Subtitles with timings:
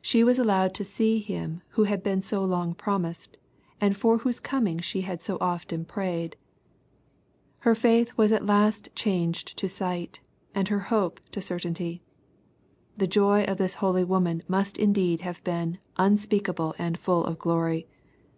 [0.00, 3.36] She was allowed to see Him who had been so long promised,
[3.82, 6.36] and for whose coming she had so often prayed.
[7.58, 10.20] Her faith was at last changed to sight,
[10.54, 12.00] and her hope to certainty.
[12.96, 17.86] The joy of this holy woman must indeed have been" unspeakable and full of glory.''